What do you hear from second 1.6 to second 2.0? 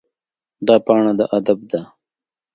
ده.